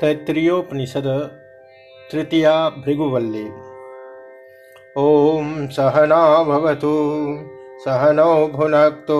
[0.00, 1.30] तैत्तिरीयोपनिषद
[2.12, 3.50] तृतीया भृगुवल्ली।
[4.98, 7.38] ॐ सहना भवतु
[7.84, 9.18] सहनौ भुनक्तु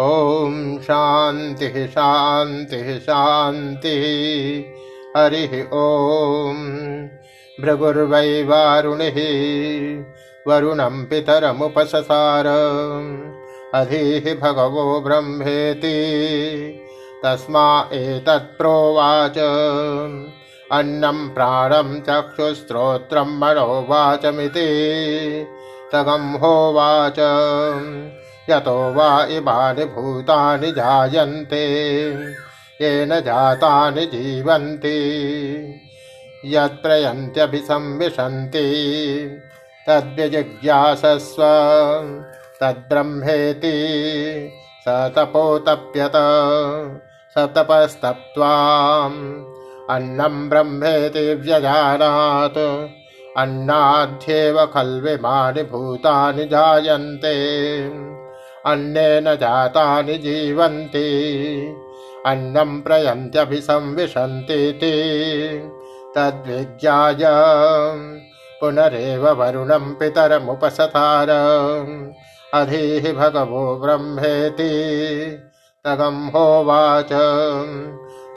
[0.00, 4.64] ॐ शान्तिः शान्तिः शान्तिः।
[5.16, 7.08] हरिः ॐ।
[7.60, 9.14] भृगुर्वै वारुणिः
[10.48, 12.44] वरुणं पितरमुपससार
[13.74, 15.96] अधीः भगवो ब्रह्मेति।
[17.24, 19.38] तस्मा एतत्प्रोवाच
[20.72, 24.66] अन्नं प्राणं चक्षुस्त्रोत्रं मनोवाचमिति।
[25.92, 27.18] तगं होवाच।
[28.50, 32.14] यतो वा इमानि भूतानि जायन्ते।
[32.82, 34.98] येन जातानि जीवन्ति।
[36.44, 38.66] यत्रयन्त्यभिसंविशन्ति
[39.88, 41.42] तद्व्यजिज्ञासस्व।
[42.60, 43.88] तद्ब्रह्मेति
[44.80, 46.12] स तपोतप्यत।
[47.34, 49.44] स तपस्तप्त्वाम्।
[49.90, 52.88] अन्नं ब्रह्मेति व्यजानात्।
[53.38, 57.90] अन्नाध्येव खल्विमानि भूतानि जायन्ते।
[58.66, 61.28] अन्नेन जातानि जीवन्ति।
[62.26, 64.92] अन्नं प्रयन्त्यभिसंविशन्तीति।
[66.14, 67.18] तद्विज्ञाय
[68.60, 71.30] पुनरेव वरुणं पितरमुपसतार
[72.54, 74.72] अधीः भगवो ब्रह्मेति।
[75.84, 77.12] तगं होवाच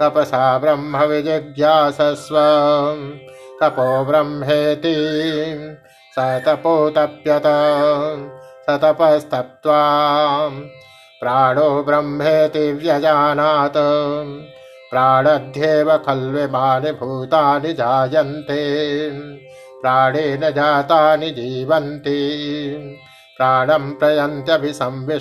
[0.02, 2.36] तपसा ब्रह्म विजिज्ञासस्व
[3.62, 4.96] तपो ब्रह्मेति।
[6.16, 7.44] स तपोतप्यत
[8.66, 9.82] स तपस्तप्त्वा।
[11.22, 13.78] प्राणो ब्रह्मेति व्यजानात्।
[14.92, 19.10] प्राणध्येव खल्विमानि भूतानि जायन्ते
[19.82, 22.30] प्राणेन जातानि जीवन्ति।
[23.38, 25.16] प्राणं प्रयन्त्यभिसंविशन्तीति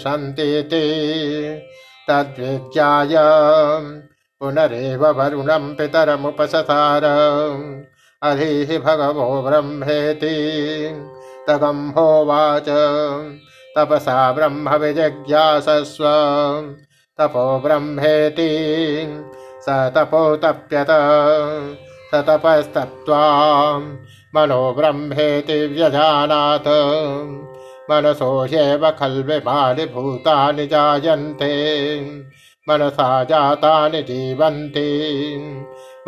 [2.08, 3.14] तद्विज्ञाय
[4.40, 7.04] पुनरेव वरुणं पितरमुपससार
[8.22, 10.36] अधीः भगवो ब्रह्मेति।
[11.48, 12.68] तगं होवाच।
[13.78, 16.04] तपसा ब्रह्म विजिज्ञासस्व।
[17.20, 18.48] तपो ब्रह्मेति।
[19.62, 20.86] स तपोतप्यत।
[22.14, 23.96] स तपस्तप्त्वाम्
[24.36, 26.68] मनो ब्रह्मेति व्यजानात्।
[27.90, 32.00] मनसो ह्येव खल्विमानि भूतानि जायन्ते।
[32.68, 35.08] मनसा जातानि जीवन्ति।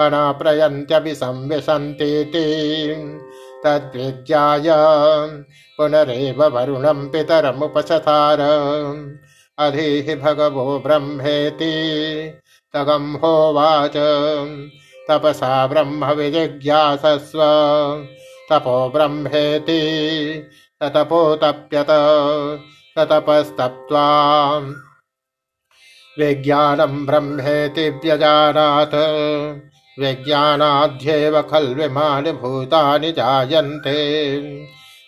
[0.00, 2.40] मना प्रयन्त्यपि संविशन्तीति।
[3.64, 4.64] तद्विज्ञाय
[5.76, 8.40] पुनरेव वरुणं पितरमुपसतार
[9.58, 11.70] अधीः भगवो ब्रह्मेति।
[12.74, 13.92] तगं होवाच
[15.10, 17.38] तपसा ब्रह्म विजिज्ञासस्व।
[18.52, 19.80] तपो ब्रह्मेति
[20.82, 21.86] स तपोतप्यत
[22.98, 24.60] स तपस्तप्त्वा
[26.18, 29.60] विज्ञानं ब्रह्मेति व्यजानात्।
[30.00, 34.28] विज्ञानाध्येव खल्विमानि भूतानि जायन्ते।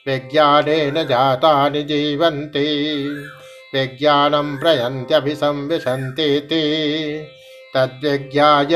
[0.08, 3.08] विज्ञानेन जातानि जीवन्ति।
[3.74, 6.62] विज्ञानं प्रयन्त्यभिसंविशन्तीति।
[7.74, 8.74] तद्विज्ञाय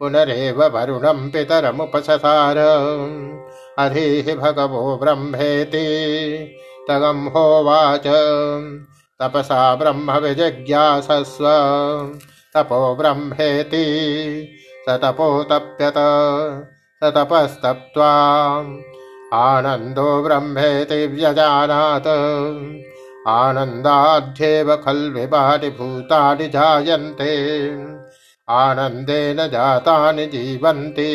[0.00, 2.56] पुनरेव वरुणं पितरमुपससार।
[3.78, 5.86] अधीः भगवो ब्रह्मेति।
[6.88, 8.06] तगं होवाच।
[9.20, 11.44] तपसा ब्रह्म विजिज्ञासस्व
[12.56, 13.84] तपो ब्रह्मेति।
[14.88, 15.94] स तपोतप्यत
[17.04, 18.10] स तपस्तप्त्वा।
[19.34, 22.06] आनन्दो ब्रह्मेति व्यजानात्।
[23.28, 27.56] आनन्दाध्येव खल्विभानि भूतानि जायन्ते
[28.50, 31.10] आनन्देन जातानि जीवन्ति।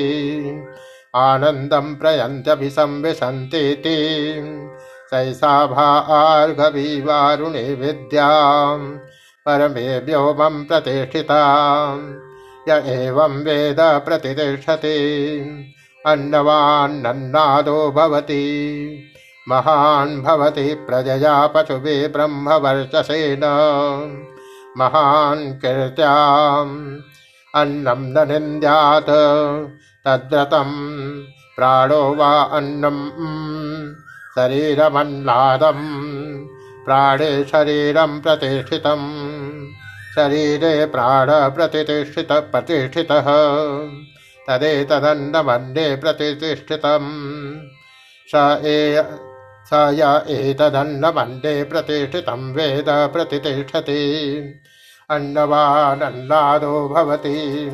[1.15, 4.25] आनन्दं प्रयन्त्यभिसंविशन्तीति।
[5.09, 8.97] सैषा भार्गवीवारुणे विद्यां।
[9.45, 11.95] परमे व्योमं प्रतिष्ठिता।
[12.69, 15.45] य एवं वेद प्रतिष्ठति।
[16.07, 19.03] अन्नवान्नन्नादो भवति।
[19.49, 23.41] महान् भवति प्रजया पशुभि ब्रह्मवर्चसेन।
[24.77, 26.97] महान् कीर्त्याम्
[27.61, 29.09] अन्नं न निन्द्यात्
[30.05, 30.71] तद्व्रतं
[31.55, 32.97] प्राणो वा अन्नं
[34.37, 35.79] शरीरमन्नादं
[36.85, 39.01] प्राणे शरीरं प्रतिष्ठितं
[40.15, 43.29] शरीरे प्राणप्रतिष्ठित प्रतिष्ठितः
[44.47, 47.05] तदेतदन्नमन्ये प्रतिष्ठितं
[48.33, 48.43] स
[48.73, 48.77] ए
[49.69, 54.01] स य एतदन्नमन्ये प्रतिष्ठितं वेद प्रतिष्ठति
[55.09, 57.67] अन्नवानन्नादो भवति।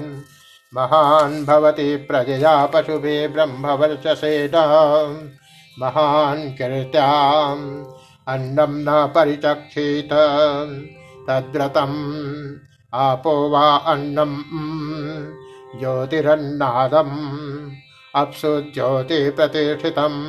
[0.74, 4.52] महान् भवति प्रजया पशुभे ब्रह्मवर्चसेन।
[5.80, 7.86] महान् कीर्त्याम्
[8.28, 10.10] अन्नं न परिचक्षित।
[11.30, 12.54] तद्रतम्
[12.94, 14.44] आपो वा अन्नम्
[15.80, 17.72] ज्योतिरन्नादम्
[18.16, 20.26] अप्सु ज्योतिप्रतिष्ठितम्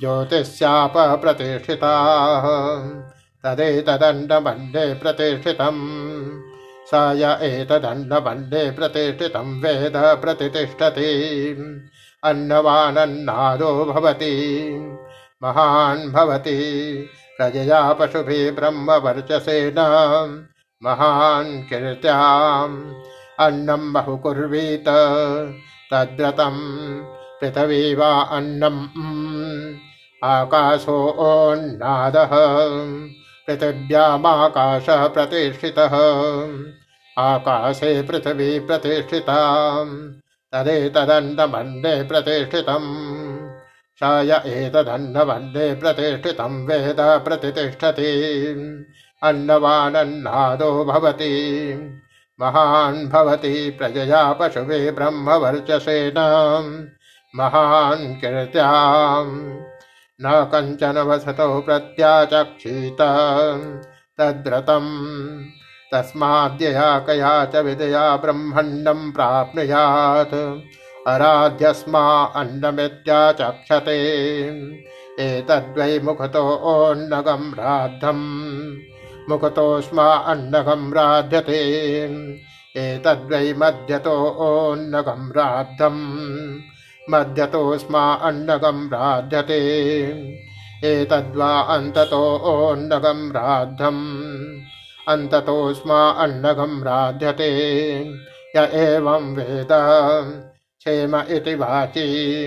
[0.00, 0.92] ज्योतिस्याप
[3.46, 6.28] प्रतिष्ठिताः तदेतदण्डमण्डे प्रतिष्ठितम्।
[6.86, 11.08] स य एतदण्डमण्डे प्रतिष्ठितम् वेद प्रतिष्ठति।
[12.24, 14.62] अन्नवानन्नादो भवति।
[15.42, 16.60] महान् भवति।
[17.36, 19.74] प्रजया पशुभिः ब्रह्मवर्चसेन।
[20.82, 22.94] महान् कीर्त्याम्।
[23.40, 24.84] अन्नम् बहुकुर्वीत
[25.92, 26.98] तद्रतम्
[27.40, 29.74] पृथिवी वा अन्नम्।
[30.24, 31.00] आकाशोन्नादः
[33.50, 35.94] पृथिव्यामाकाशः प्रतिष्ठितः।
[37.18, 39.38] आकाशे पृथिवी प्रतिष्ठिता
[40.52, 43.50] तदेतदन्नमन्ये प्रतिष्ठितम्।
[44.02, 44.42] स य
[45.74, 48.10] प्रतिष्ठितं वेद प्रतिष्ठति
[49.22, 51.74] अन्नवानन्नादो भवति।
[52.40, 56.14] महान् भवति प्रजया पशुवे ब्रह्मवर्चसेन।
[57.36, 59.69] महान् कीर्त्याम्।
[60.22, 63.00] न कञ्चन वसतो प्रत्याचक्षीत।
[64.18, 65.44] तद्रतम्
[65.94, 70.60] तस्माद्यया कया च विदया ब्रह्मण्डम् प्राप्नुयात्।
[71.06, 73.98] अराध्यस्मा अन्नमित्याचक्षते।
[75.20, 78.74] एतद्वै मुखतोऽन्नगम् राद्धम्।
[79.30, 81.60] मुखतोऽस्मा अन्नगम् राध्यते।
[82.76, 86.58] एतद्वै मध्यतोऽन्नगम् राद्धम्
[87.10, 89.58] मध्यतोऽस्मा अन्नगम् राध्यते।
[90.84, 94.22] एतद्वा अन्ततोऽन्नगम् राद्धम्।
[95.08, 97.48] अन्ततोऽस्मा अन्नगम् राध्यते।
[98.56, 99.68] य एवं वेद
[100.78, 102.44] क्षेम इति वाची।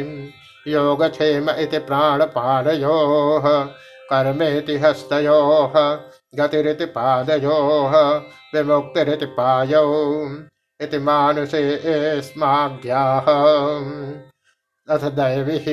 [0.67, 3.63] योगक्षेम इति प्राणपानयोः
[4.09, 5.97] कर्मेति हस्तयोः।
[6.35, 8.21] गतिरिति पादयोः।
[8.53, 10.25] विमुक्तिरिति पायौ।
[10.81, 11.81] इति मानुषे
[12.21, 13.25] स्माज्ञाः
[14.89, 15.65] अथ दैविः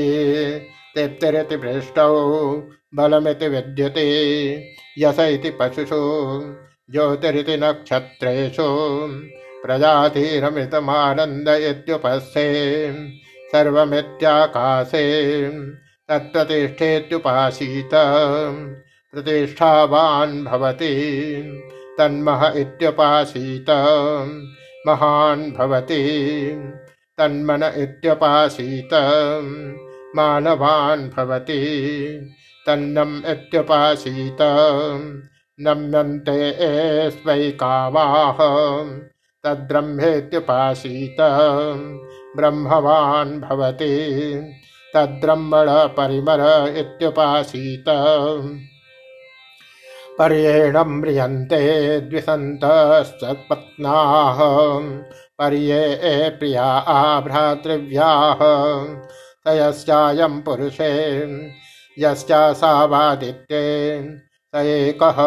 [0.94, 2.26] तिप्तिरिति पृष्टौ
[2.94, 4.04] बलमिति विद्यते
[4.98, 6.40] यश इति पशुषु,
[6.90, 8.62] ज्योतिरिति नक्षत्रेषु
[9.66, 12.92] प्रजाधीरमृतमानन्द इत्युपस्थे,
[13.48, 15.02] सर्वमित्याकाशे,
[16.08, 17.90] तत्प्रतिष्ठेत्युपासीत,
[19.12, 20.94] प्रतिष्ठावान् भवति,
[21.98, 23.70] तन्मह इत्युपासीत,
[24.86, 26.02] महान् भवति।
[27.20, 28.88] तन्मन इत्यपासीत।
[30.16, 31.60] मानवान् भवति।
[32.66, 34.36] तन्नम् इत्यपासीत।
[35.60, 38.36] नम्यन्ते एस्वै कामाः।
[39.44, 41.16] तद्ब्रह्मेत्युपासीत।
[42.36, 44.42] ब्रह्मवान् भवति।
[44.96, 47.84] तद्ब्रह्मण परिमर इत्युपासीत।
[50.18, 54.38] पर्येण म्रियन्ते द्विसन्तश्चत्पत्नाः
[55.40, 56.68] पर्ये प्रिया
[57.24, 58.40] भ्रातृव्याः
[59.46, 60.90] तयश्चायं पुरुषे
[61.96, 63.62] यश्चासावादित्ये
[64.54, 65.20] स एकः